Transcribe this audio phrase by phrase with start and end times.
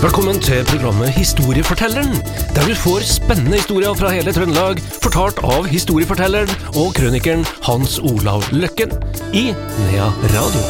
[0.00, 2.14] Velkommen til programmet Historiefortelleren,
[2.56, 6.48] der du får spennende historier fra hele Trøndelag, fortalt av historiefortelleren
[6.80, 8.94] og krønikeren Hans Olav Løkken
[9.36, 10.62] i Nea Radio.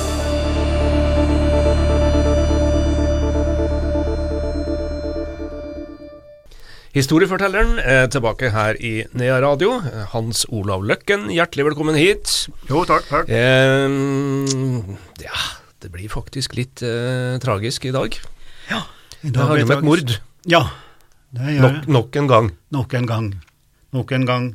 [6.99, 9.77] Historiefortelleren er tilbake her i Nea Radio.
[10.11, 12.35] Hans Olav Løkken, hjertelig velkommen hit.
[12.67, 13.31] Jo, takk, takk.
[13.31, 15.47] Eh, ja,
[15.87, 18.19] det blir faktisk litt eh, tragisk i dag.
[19.23, 20.13] Det handler om et mord.
[20.49, 20.63] Ja,
[21.37, 22.51] det gjør Nok, nok en gang.
[22.73, 23.29] Nok en gang.
[23.93, 24.47] Nok en gang.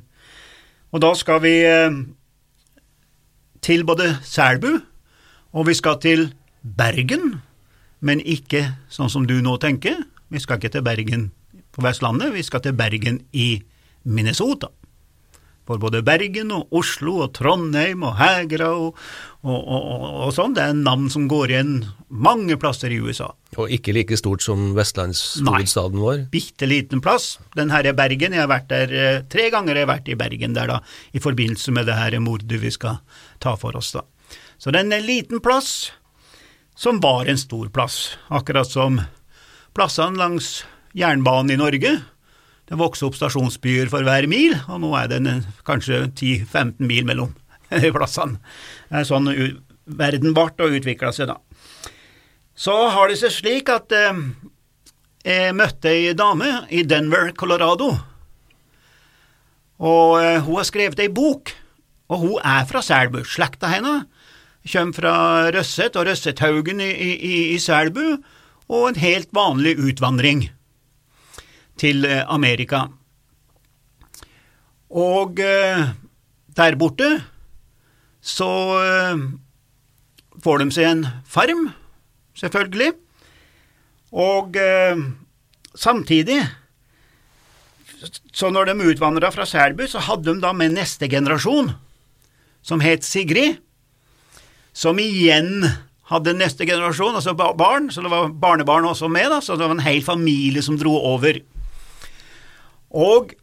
[0.91, 1.97] Og da skal vi eh,
[3.61, 4.79] til både Selbu,
[5.53, 6.27] og vi skal til
[6.77, 7.41] Bergen,
[8.01, 10.01] men ikke sånn som du nå tenker.
[10.33, 11.29] Vi skal ikke til Bergen
[11.75, 13.61] på Vestlandet, vi skal til Bergen i
[14.03, 14.71] Minnesota.
[15.65, 18.99] For både Bergen og Oslo og Trondheim og Hegra og,
[19.41, 21.71] og, og, og, sånn, det er navn som går igjen
[22.13, 23.31] mange plasser i USA.
[23.57, 26.25] Og ikke like stort som vestlandshovedstaden vår.
[26.33, 27.39] bitte liten plass.
[27.57, 30.19] Den her er Bergen, jeg har vært der eh, tre ganger jeg har vært i
[30.19, 30.79] Bergen der da,
[31.17, 33.01] i forbindelse med det her mordet vi skal
[33.41, 34.05] ta for oss da.
[34.61, 35.91] Så det er en liten plass
[36.77, 38.99] som var en stor plass, akkurat som
[39.75, 40.59] plassene langs
[40.95, 41.97] jernbanen i Norge.
[42.65, 47.05] Det vokste opp stasjonsbyer for hver mil, og nå er det en, kanskje 10-15 mil
[47.05, 47.35] mellom
[47.95, 48.39] plassene.
[48.89, 49.29] Det er sånn
[49.85, 51.37] verden ble og utvikla seg da.
[52.55, 54.23] Så har det seg slik at eh,
[55.25, 57.91] jeg møtte ei dame i Denver, Colorado.
[59.83, 61.53] Og eh, hun har skrevet ei bok,
[62.09, 63.21] og hun er fra Selbu.
[63.27, 64.09] Slekta hennes
[64.71, 65.15] kommer fra
[65.53, 68.15] Røsset og Røssethaugen i, i, i Selbu,
[68.73, 70.47] og en helt vanlig utvandring
[71.79, 72.85] til eh, Amerika.
[74.95, 75.87] Og eh,
[76.55, 77.09] der borte
[78.25, 78.51] så
[78.81, 79.25] eh,
[80.43, 81.67] får de seg en farm,
[82.37, 82.93] selvfølgelig.
[84.15, 84.55] Og
[85.75, 86.37] samtidig,
[88.31, 91.73] så når de utvandra fra Selbu, så hadde de da med neste generasjon,
[92.63, 93.57] som het Sigrid,
[94.71, 95.65] som igjen
[96.11, 99.75] hadde neste generasjon, altså barn, så det var barnebarn også med, da, så det var
[99.75, 101.41] en hel familie som dro over.
[102.93, 103.33] Og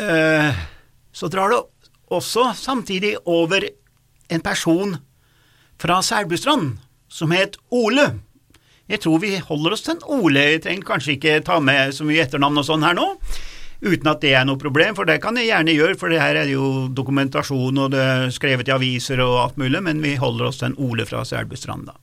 [0.00, 0.64] eh,
[1.12, 1.60] så drar det
[2.10, 3.66] også samtidig over
[4.30, 4.96] en person
[5.80, 6.78] fra Selbustrand
[7.10, 8.12] som het Ole.
[8.90, 12.06] Jeg tror vi holder oss til en Ole, jeg trenger kanskje ikke ta med så
[12.06, 13.06] mye etternavn og sånn her nå,
[13.80, 16.40] uten at det er noe problem, for det kan jeg gjerne gjøre, for det her
[16.42, 20.50] er jo dokumentasjon og det er skrevet i aviser og alt mulig, men vi holder
[20.50, 21.96] oss til en Ole fra Selbustrand da.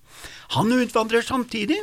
[0.55, 1.81] Han utvandrer samtidig,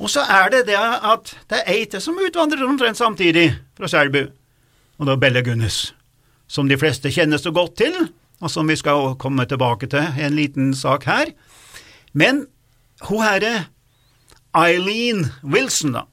[0.00, 4.22] og så er det det at det er ei som utvandrer omtrent samtidig fra Selbu,
[4.98, 5.92] og det er Belle Gunnes,
[6.48, 7.96] som de fleste kjenner så godt til,
[8.40, 11.34] og som vi skal komme tilbake til en liten sak her.
[12.12, 12.46] Men
[13.04, 13.66] hun herre
[14.56, 16.06] Eileen Wilson, da,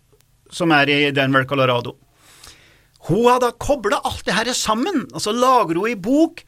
[0.51, 1.95] som er i Denver, Colorado,
[3.07, 6.43] hun har da kobla alt det her sammen, og så lager hun ei bok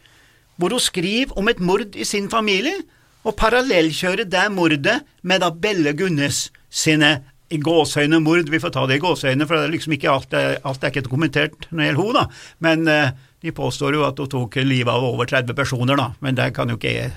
[0.60, 2.76] hvor hun skriver om et mord i sin familie,
[3.24, 7.12] og parallellkjører det mordet med da Belle Gunnes sine
[7.50, 10.34] i gåseøyne mord, vi får ta det i gåseøyne, for det er liksom ikke alt,
[10.38, 12.24] er- alt er ikke dokumentert når det gjelder da,
[12.62, 16.36] men eh, de påstår jo at hun tok livet av over 30 personer da, men
[16.38, 17.14] det kan jo ikke jeg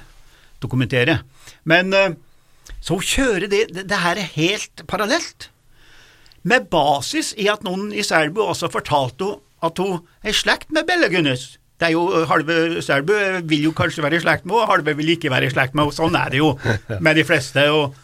[0.62, 1.18] dokumentere.
[1.68, 2.14] Men eh,
[2.80, 5.48] så hun kjører det, det, det her er helt parallelt
[6.48, 10.72] med basis i at noen i Selbu også fortalte henne at hun er i slekt
[10.74, 11.44] med Belle Gunnes.
[11.78, 13.12] Det er jo, Halve Selbu
[13.46, 15.84] vil jo kanskje være i slekt med henne, halve vil ikke være i slekt med
[15.84, 15.94] henne.
[15.94, 16.48] Sånn er det jo
[17.04, 17.68] med de fleste.
[17.70, 17.94] og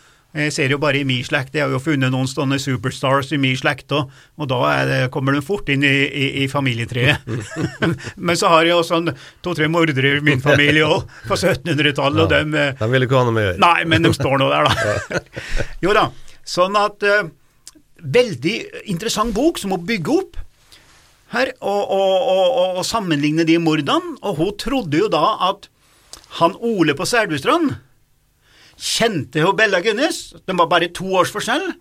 [0.47, 3.41] jeg ser jo bare i min slekt, jeg har jo funnet noen sånne superstars i
[3.41, 7.27] min slekt, og, og da det, kommer de fort inn i, i, i familietreet.
[8.27, 9.13] Men så har jeg jo sånn
[9.45, 13.27] to-tre mordere i min familie òg, på 1700-tallet, og dem eh, De vil ikke ha
[13.27, 13.63] noe med å gjøre.
[13.65, 15.23] Nei, men de står nå der, da.
[15.85, 16.05] jo da.
[16.49, 17.27] Sånn at eh,
[17.99, 18.53] Veldig
[18.93, 20.37] interessant bok som hun bygger opp
[21.33, 24.15] her, og, og, og, og, og sammenligne de mordene.
[24.23, 25.67] Og hun trodde jo da at
[26.39, 27.75] han Ole på Selbustrand
[28.79, 30.33] kjente jo Bella Gunnes.
[30.47, 31.73] De var bare to års forskjell.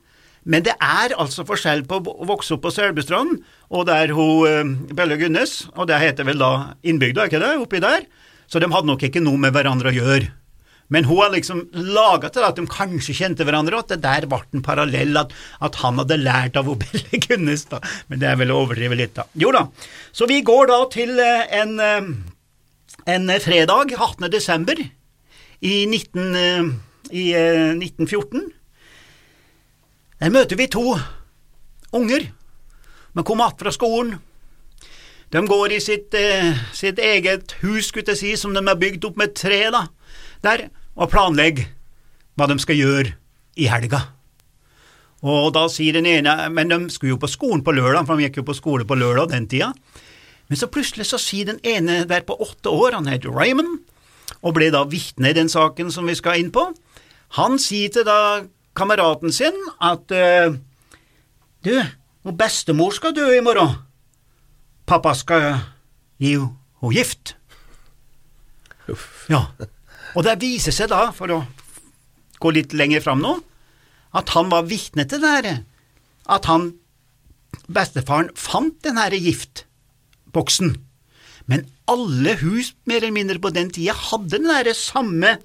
[0.47, 4.93] Men det er altså forskjell på å vokse opp på Selbustrand og der hun eh,
[4.95, 6.51] Bella Gunnes, og det heter vel da
[6.87, 8.05] innbygda, ikke det, oppi der.
[8.47, 10.29] Så de hadde nok ikke noe med hverandre å gjøre.
[10.87, 14.27] Men hun har liksom laga til at de kanskje kjente hverandre, og at det der
[14.31, 17.81] ble en parallell, at, at han hadde lært av hun Belle Gunnes, da.
[18.07, 19.27] Men det er vel å overdrive litt, da.
[19.35, 19.65] Jo da.
[20.15, 22.11] Så vi går da til eh, en, eh,
[23.17, 24.29] en fredag, 18.
[24.31, 24.79] desember,
[25.59, 26.71] i, 19, eh,
[27.11, 28.47] i eh, 1914.
[30.17, 30.97] Der møter vi to
[31.93, 32.31] unger.
[33.13, 34.17] De kom att fra skolen.
[35.29, 39.05] De går i sitt, eh, sitt eget hus, skulle jeg si, som de har bygd
[39.05, 39.87] opp med tre, da,
[40.43, 41.67] der, og planlegger
[42.37, 43.13] hva de skal gjøre
[43.57, 44.05] i helga.
[45.25, 48.27] Og da sier den ene Men de skulle jo på skolen på lørdag, for de
[48.27, 49.73] gikk jo på skole på lørdag den tida.
[50.47, 53.81] Men så plutselig så sier den ene der på åtte år, han heter Raymond,
[54.41, 56.69] og ble da vitne i den saken som vi skal inn på.
[57.35, 58.45] Han sier til da
[58.77, 60.55] kameraten sin at uh,
[61.65, 61.73] Du,
[62.37, 63.73] bestemor skal dø i morgen.
[64.87, 65.57] Pappa skal
[66.21, 67.33] gi henne gift.
[68.87, 69.25] Uff.
[69.27, 69.49] Ja.
[70.15, 71.41] Og det viser seg da, for å
[72.39, 73.33] gå litt lenger fram nå,
[74.15, 75.49] at han var vitne til det her.
[76.31, 76.69] At han,
[77.67, 80.77] bestefaren, fant den her giftboksen.
[81.47, 85.37] Men alle hus, mer eller mindre på den tida, hadde den der samme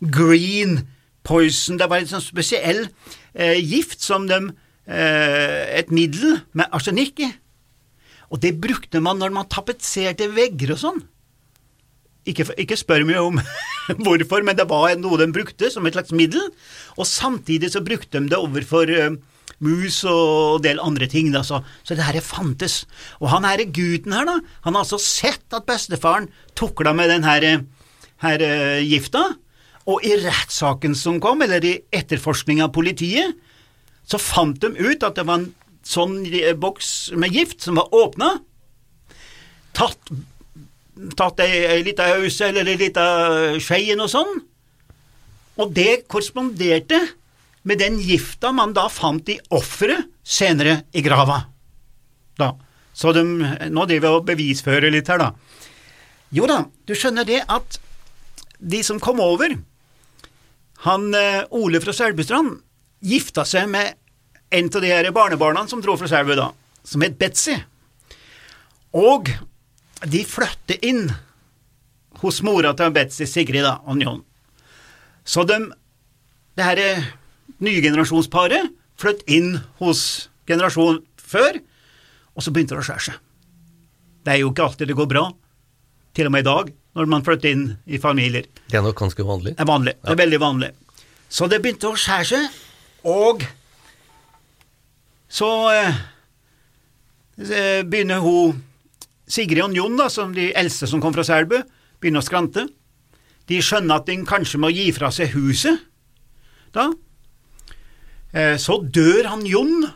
[0.00, 0.84] green
[1.26, 1.78] poison.
[1.78, 2.86] Det var en sånn spesiell
[3.34, 4.40] eh, gift som de
[4.86, 7.30] eh, Et middel med arsenikk i.
[8.30, 11.04] Og det brukte man når man tapetserte vegger og sånn.
[12.26, 13.38] Ikke, ikke spør meg om
[14.04, 16.42] hvorfor, men det var noe de brukte som et slags middel.
[16.98, 19.14] Og samtidig så brukte de det overfor eh,
[19.62, 21.30] mus og en del andre ting.
[21.34, 22.84] Da, så, så det her fantes.
[23.20, 27.26] Og han her gutten her, da, han har altså sett at bestefaren tukla med den
[27.26, 27.46] her,
[28.24, 29.28] her uh, gifta.
[29.86, 33.36] Og i rettssaken som kom, eller i etterforskning av politiet,
[34.06, 35.50] så fant de ut at det var en
[35.86, 38.32] sånn eh, boks med gift som var åpna,
[39.76, 40.10] tatt,
[41.18, 43.06] tatt ei, ei lita ause eller ei lita
[43.62, 44.34] skei og sånn,
[45.56, 47.00] og det korresponderte
[47.66, 51.40] med den gifta man da fant i offeret senere i grava.
[52.38, 52.52] Da.
[52.96, 55.32] Så de, nå driver vi og bevisfører litt her, da.
[56.34, 57.78] Jo da, du skjønner det at
[58.58, 59.56] de som kom over,
[60.86, 62.60] han eh, Ole fra Selbustrand
[63.06, 63.96] gifta seg med
[64.54, 66.50] en av de her barnebarna som dro fra Selbu da,
[66.86, 67.56] som het Betzy.
[68.96, 69.30] Og
[70.06, 71.08] de flytter inn
[72.22, 74.22] hos mora til Betzy, Sigrid da, og Njon.
[75.26, 75.58] Så de,
[76.56, 77.08] det her eh,
[77.66, 81.58] nye generasjonsparet flyttet inn hos generasjonen før,
[82.36, 83.22] og så begynte det å skjære seg.
[84.22, 85.28] Det er jo ikke alltid det går bra,
[86.16, 88.48] til og med i dag, når man flytter inn i familier.
[88.66, 89.52] Det er nok ganske vanlig.
[89.56, 89.96] Det er vanlig.
[90.00, 90.70] Det er veldig vanlig.
[91.28, 92.60] Så det begynte å skjære seg,
[93.06, 93.42] og
[95.36, 95.98] så eh,
[97.42, 98.62] eh, begynner hun
[99.26, 101.58] Sigrid og Jon, da, som de eldste som kom fra Selbu,
[102.00, 102.68] begynner å skrante.
[103.50, 105.82] De skjønner at de kanskje må gi fra seg huset.
[106.74, 106.88] Da.
[108.32, 109.88] Eh, så dør han Jon,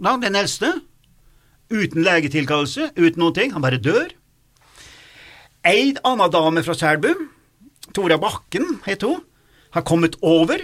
[0.00, 0.72] da, den eldste,
[1.72, 3.54] uten legetilkallelse, uten noen ting.
[3.54, 4.10] Han bare dør.
[5.64, 7.08] Ei anna dame fra Selbu,
[7.96, 9.22] Tora Bakken het hun,
[9.72, 10.60] har kommet over.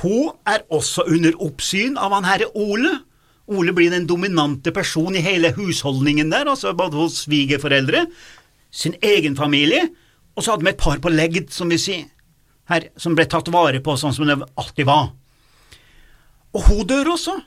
[0.00, 2.90] Hun er også under oppsyn av han herre Ole.
[3.46, 8.08] Ole blir den dominante personen i hele husholdningen der, altså både hos svigerforeldre,
[8.74, 9.86] sin egen familie,
[10.34, 12.08] og så hadde vi et par på legd, som vi sier,
[12.66, 15.12] her, som ble tatt vare på sånn som det alltid var.
[16.58, 17.38] Og hun dør også,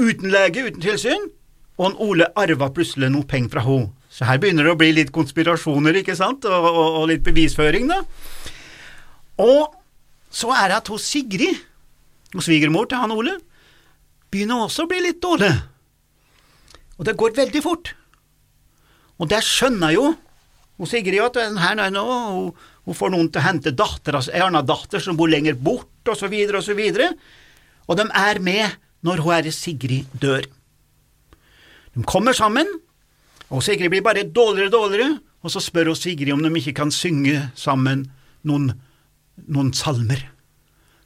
[0.00, 1.28] uten lege, uten tilsyn,
[1.76, 3.92] og han Ole arva plutselig noe penger fra henne.
[4.12, 7.88] Så her begynner det å bli litt konspirasjoner, ikke sant, og, og, og litt bevisføring,
[7.88, 8.02] da.
[9.40, 9.72] Og
[10.32, 11.62] så er det at hos Sigrid,
[12.32, 13.38] og svigermor til han Ole,
[14.32, 15.52] begynner også å bli litt dårlig.
[16.98, 17.94] Og det går veldig fort.
[19.20, 20.12] Og der skjønner jo
[20.80, 22.46] hun Sigrid at her nå, hun,
[22.88, 25.90] hun får noen til å hente datter, altså en annen datter som bor lenger bort,
[26.08, 27.12] og så videre og så videre.
[27.86, 30.48] Og de er med når hun herre Sigrid dør.
[31.92, 32.68] De kommer sammen,
[33.52, 36.76] og Sigrid blir bare dårligere og dårligere, og så spør hun Sigrid om de ikke
[36.80, 38.06] kan synge sammen
[38.48, 38.70] noen,
[39.46, 40.24] noen salmer.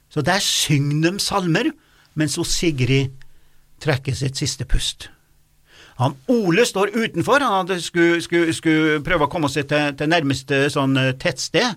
[0.09, 1.71] Så der synger de salmer,
[2.15, 3.11] mens hun Sigrid
[3.83, 5.09] trekker sitt siste pust.
[5.97, 10.67] Han Ole står utenfor, han skulle, skulle, skulle prøve å komme seg til, til nærmeste
[10.73, 11.73] sånn eh, tettsted,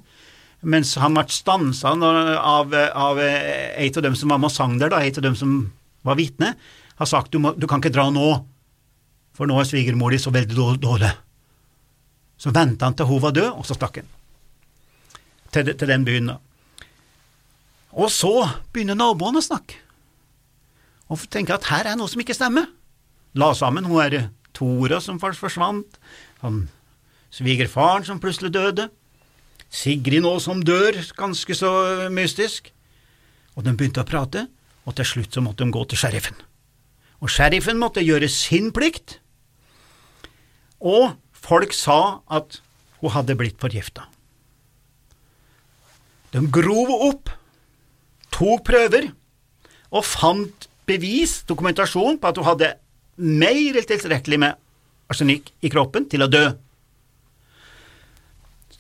[0.61, 4.93] mens han ble stansa av, av en av dem som var med og sang der,
[4.93, 5.55] da, ei av dem som
[6.05, 6.53] var vitne,
[7.01, 8.29] har sagt du, må, du kan ikke dra nå,
[9.41, 11.09] for nå er svigermor di så veldig dårlig.
[12.37, 14.11] Så venta han til hun var død, og så stakk han
[15.49, 16.29] til, til den byen.
[16.29, 16.37] da.
[17.97, 18.35] Og så
[18.69, 19.81] begynner naboene å snakke,
[21.09, 22.69] og tenker at her er noe som ikke stemmer.
[23.33, 25.97] La sammen hun er Tora som forsvant,
[26.45, 26.67] han
[27.33, 28.91] svigerfaren som plutselig døde,
[29.71, 31.71] Sigrid nå som dør, ganske så
[32.11, 32.73] mystisk.
[33.55, 34.49] Og de begynte å prate,
[34.83, 36.35] og til slutt så måtte de gå til sheriffen.
[37.23, 39.21] Og sheriffen måtte gjøre sin plikt,
[40.81, 42.61] og folk sa at
[43.01, 44.07] hun hadde blitt forgifta.
[46.31, 47.31] De grov opp,
[48.31, 49.11] tok prøver
[49.91, 52.75] og fant bevis, dokumentasjon, på at hun hadde
[53.21, 54.61] mer enn tilstrekkelig med
[55.11, 56.45] arsenikk i kroppen til å dø.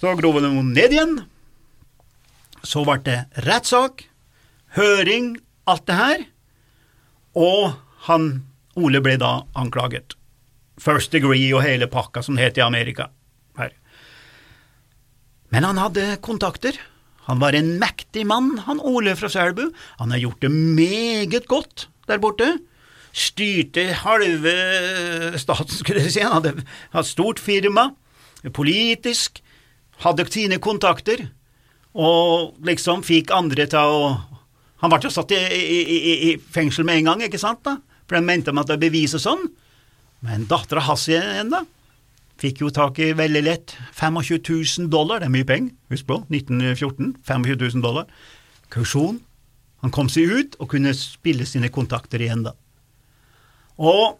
[0.00, 1.18] Så grov de ned igjen.
[2.64, 4.06] Så ble det rettssak,
[4.76, 5.34] høring,
[5.68, 6.24] alt det her,
[7.36, 7.74] og
[8.06, 8.30] han
[8.78, 10.14] Ole ble da anklaget.
[10.80, 13.10] First degree og hele pakka, som det het i Amerika.
[13.58, 13.74] Her.
[15.52, 16.78] Men han hadde kontakter.
[17.28, 19.68] Han var en mektig mann, han Ole fra Selbu.
[20.00, 22.48] Han har gjort det meget godt der borte.
[23.12, 24.54] Styrte halve
[25.38, 26.24] staten, skulle jeg si.
[26.24, 27.90] Han hadde hatt stort firma,
[28.54, 29.42] politisk,
[30.04, 31.26] hadde sine kontakter,
[31.92, 34.10] og liksom fikk andre til å
[34.80, 37.74] Han ble jo satt i, i, i, i fengsel med en gang, ikke sant, da?
[38.08, 39.42] for de mente at det er bevis og sånn.
[40.26, 41.62] Men dattera hans igjen, da,
[42.40, 44.40] fikk jo tak i veldig lett 25
[44.84, 48.08] 000 dollar, det er mye penger, husk på, 1914, 25 000 dollar.
[48.72, 49.20] Kausjon.
[49.80, 52.52] Han kom seg ut og kunne spille sine kontakter igjen, da.
[53.80, 54.18] Og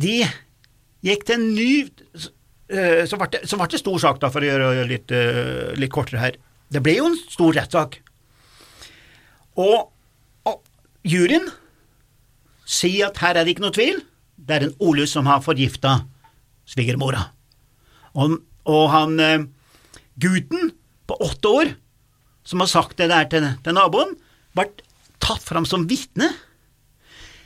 [0.00, 0.20] de
[1.04, 1.72] gikk til en ny
[2.72, 6.22] Så ble det, det stor sak, da, for å gjøre det litt, eh, litt kortere
[6.22, 6.36] her.
[6.72, 7.98] Det ble jo en stor rettssak.
[9.60, 9.90] Og,
[10.48, 10.62] og
[11.04, 11.50] juryen
[12.64, 14.00] sier at her er det ikke noe tvil,
[14.42, 16.00] det er en Ole som har forgifta
[16.68, 17.24] svigermora.
[18.18, 19.44] Og, og, han eh,
[20.20, 20.72] gutten
[21.08, 21.74] på åtte år
[22.44, 24.16] som har sagt det der til, til naboen,
[24.56, 24.66] ble
[25.22, 26.32] tatt fram som vitne.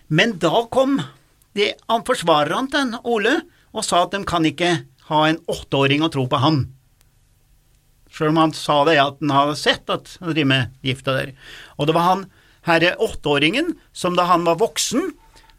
[0.08, 0.96] Men da kom
[1.56, 3.36] de, han forsvareren til Ole
[3.76, 4.72] og sa at de kan ikke
[5.10, 6.64] ha en åtteåring og tro på han.
[8.10, 11.34] Selv om han sa det at han hadde sett at han driver med gifta der.
[11.76, 12.26] Og det var han
[12.66, 15.12] herre åtteåringen som da han var voksen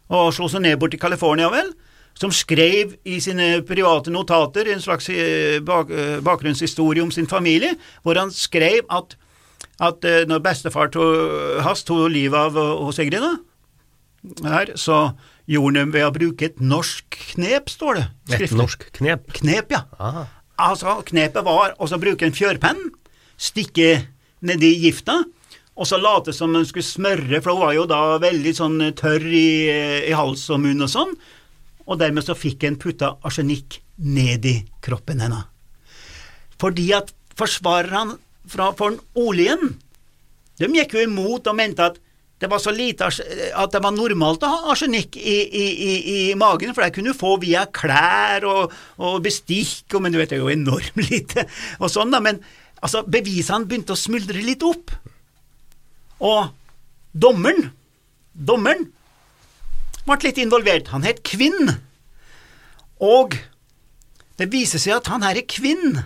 [0.08, 1.70] og slo seg ned bort i California, vel,
[2.18, 7.76] som skrev i sine private notater en slags eh, bak, eh, bakgrunnshistorie om sin familie,
[8.02, 9.14] hvor han skrev at,
[9.78, 10.90] at eh, når bestefar
[11.62, 13.22] hans tok livet av hos Sigrid,
[14.42, 15.12] her, så
[15.48, 18.06] gjorde han ved å bruke et norsk knep, står det.
[18.40, 19.30] Et norsk knep?
[19.38, 19.84] Knep, ja.
[20.02, 20.26] Aha.
[20.58, 22.88] Altså, knepet var å bruke en fjørpenn,
[23.38, 24.08] stikke
[24.42, 25.20] nedi gifta,
[25.78, 29.26] og så late som hun skulle smøre, for hun var jo da veldig sånn tørr
[29.30, 29.50] i,
[30.10, 31.12] i hals og munn og sånn,
[31.88, 35.46] og dermed så fikk en putta arsenikk ned i kroppen hennes.
[36.58, 38.18] Fordi at forsvarerne
[38.48, 39.78] for den oljen,
[40.58, 41.98] de gikk jo imot og mente at
[42.38, 45.94] det var så lite at det var normalt å ha arsenikk i, i, i,
[46.30, 50.20] i magen, for det kunne du få via klær og, og bestikk, og, men du
[50.20, 51.48] vet det er jo enormt lite
[51.80, 52.38] og sånn, da, men
[52.78, 54.94] altså, bevisene begynte å smuldre litt opp.
[56.24, 56.50] Og
[57.12, 57.70] dommeren,
[58.32, 58.88] dommeren,
[60.08, 60.90] ble litt involvert.
[60.94, 61.74] Han het Kvinn.
[63.04, 63.36] Og
[64.38, 66.00] det viser seg at han her er Kvinn,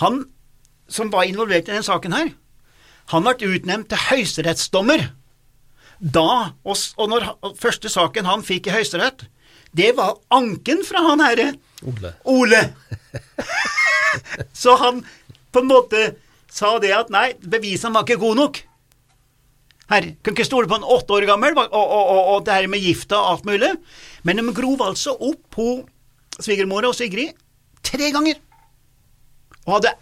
[0.00, 0.24] han
[0.88, 2.32] som var involvert i denne saken her,
[3.10, 5.08] han ble utnevnt til høyesterettsdommer.
[5.98, 9.24] Da, og, og når første saken han fikk i Høyesterett,
[9.76, 11.46] det var anken fra han herre
[11.86, 12.12] Ole.
[12.24, 12.60] Ole.
[14.60, 15.02] Så han
[15.52, 16.02] på en måte
[16.52, 18.60] sa det at nei, bevisene var ikke gode nok.
[19.90, 22.66] Her, kan ikke stole på en åtte år gammel, og, og, og, og det her
[22.70, 23.70] med gifta og alt mulig.
[24.26, 25.68] Men de grov altså opp på
[26.42, 27.36] svigermora og Sigrid
[27.86, 28.40] tre ganger.
[29.66, 29.94] Og hadde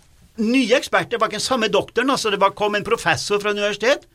[0.45, 4.09] nye eksperter, var ikke den samme doktoren, altså det var, kom en professor fra universitet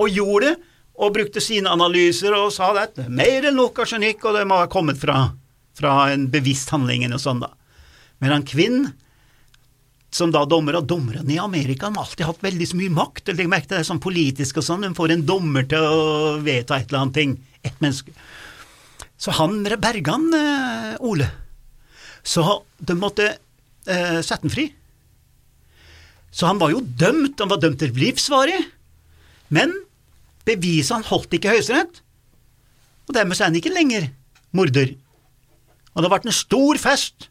[0.00, 0.56] og gjorde det,
[1.00, 4.46] og brukte sine analyser og sa at det er mer enn nok arsenikk, og det
[4.48, 5.30] må ha kommet fra,
[5.76, 7.44] fra en bevisst handling eller noe sånt.
[7.44, 7.52] da.
[8.20, 8.82] Men han Kvinn
[10.10, 13.30] som da dommer, og dommerne i Amerika har alltid hatt veldig så mye makt.
[13.34, 16.80] Legg merke til det sånn politisk og sånn, de får en dommer til å vedta
[16.80, 17.36] et eller annet ting.
[17.62, 18.14] Ett menneske.
[19.20, 21.28] Så han berga han eh, Ole.
[22.26, 22.42] Så
[22.78, 24.66] de måtte eh, sette han fri.
[26.30, 28.58] Så han var jo dømt, han var dømt til livsvarig,
[29.50, 29.72] men
[30.46, 32.02] beviset han holdt ikke Høyesterett,
[33.08, 34.06] og dermed er han ikke lenger
[34.54, 34.94] morder.
[35.90, 37.26] Og det har vært en stor fest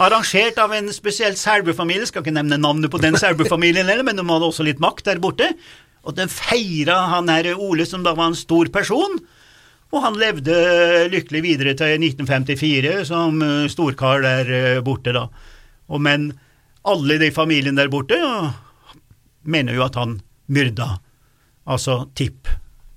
[0.00, 4.24] Arrangert av en spesiell Selbu-familie, skal ikke nevne navnet på den Selbu-familien heller, men de
[4.24, 5.50] hadde også litt makt der borte.
[6.02, 9.20] Og den feira han her Ole, som da var en stor person.
[9.92, 10.54] Og han levde
[11.12, 15.26] lykkelig videre til 1954 som eh, storkar der eh, borte, da.
[15.92, 16.30] Og men
[16.88, 18.16] alle de familiene der borte
[19.44, 20.16] mener jo at han
[20.52, 20.96] myrda
[21.68, 22.48] altså tipp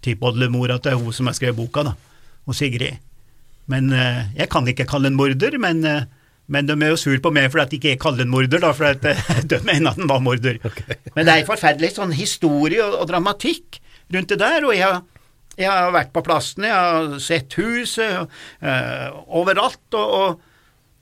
[0.06, 1.96] tippoldemora til hun som har skrevet boka, da,
[2.46, 3.02] og Sigrid.
[3.68, 5.84] Men eh, jeg kan ikke kalle en morder, men
[6.52, 8.72] men de er jo sur på meg fordi at de ikke kaller den morder, da,
[8.78, 10.60] for at eh, de mener at den var morder.
[10.62, 10.98] Okay.
[11.16, 13.80] Men det er forferdelig sånn historie og, og, dramatikk
[14.14, 15.02] rundt det der, og jeg har,
[15.58, 20.44] jeg har vært på plassene, jeg har sett huset uh, overalt, og, og,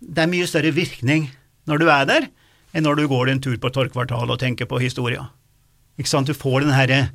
[0.03, 1.29] det er mye større virkning
[1.69, 2.25] når du er der,
[2.75, 5.29] enn når du går en tur på Torgkvartalet og tenker på historia.
[5.99, 7.05] Ikke sant, du får den herre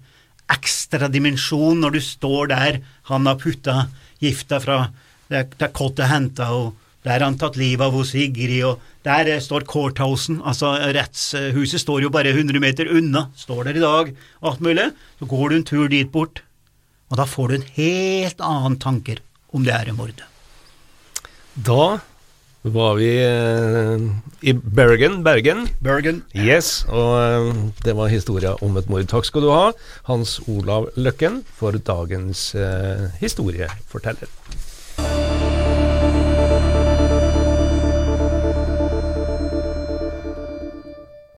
[0.49, 2.79] ekstra dimensjonen når du står der,
[3.11, 3.89] han har putta
[4.23, 4.79] gifta fra
[5.29, 9.31] det er kottet henta, og der har han tatt livet av hos Sigrid, og der
[9.33, 14.12] eh, står courthousen, altså rettshuset står jo bare 100 meter unna, står der i dag,
[14.45, 14.91] alt mulig.
[15.19, 16.45] Så går du en tur dit bort,
[17.09, 19.23] Og da får du en helt annen tanker
[19.57, 20.19] om det er mord.
[21.57, 21.85] Da
[22.69, 24.05] var vi eh,
[24.45, 25.65] i Bergen, Bergen.
[25.81, 26.23] Bergen.
[26.37, 29.09] Yes, og eh, det var historia om et mord.
[29.09, 29.71] Takk skal du ha,
[30.11, 34.29] Hans Olav Løkken, for dagens eh, historieforteller.